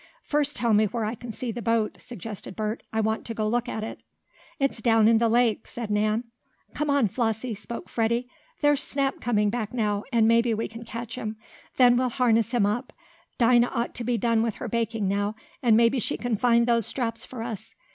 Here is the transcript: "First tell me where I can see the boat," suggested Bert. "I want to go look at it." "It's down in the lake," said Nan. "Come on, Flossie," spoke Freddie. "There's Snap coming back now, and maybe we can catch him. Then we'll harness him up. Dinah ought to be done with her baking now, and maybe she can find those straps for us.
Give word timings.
"First 0.23 0.55
tell 0.55 0.73
me 0.73 0.85
where 0.85 1.05
I 1.05 1.13
can 1.13 1.31
see 1.31 1.51
the 1.51 1.61
boat," 1.61 1.97
suggested 2.01 2.55
Bert. 2.55 2.81
"I 2.91 3.01
want 3.01 3.23
to 3.25 3.35
go 3.35 3.47
look 3.47 3.69
at 3.69 3.83
it." 3.83 4.01
"It's 4.57 4.81
down 4.81 5.07
in 5.07 5.19
the 5.19 5.29
lake," 5.29 5.67
said 5.67 5.91
Nan. 5.91 6.23
"Come 6.73 6.89
on, 6.89 7.07
Flossie," 7.07 7.53
spoke 7.53 7.87
Freddie. 7.87 8.27
"There's 8.61 8.81
Snap 8.81 9.21
coming 9.21 9.51
back 9.51 9.75
now, 9.75 10.03
and 10.11 10.27
maybe 10.27 10.55
we 10.55 10.67
can 10.67 10.85
catch 10.85 11.17
him. 11.19 11.35
Then 11.77 11.97
we'll 11.97 12.09
harness 12.09 12.49
him 12.49 12.65
up. 12.65 12.91
Dinah 13.37 13.69
ought 13.71 13.93
to 13.93 14.03
be 14.03 14.17
done 14.17 14.41
with 14.41 14.55
her 14.55 14.67
baking 14.67 15.07
now, 15.07 15.35
and 15.61 15.77
maybe 15.77 15.99
she 15.99 16.17
can 16.17 16.35
find 16.35 16.65
those 16.65 16.87
straps 16.87 17.23
for 17.23 17.43
us. 17.43 17.75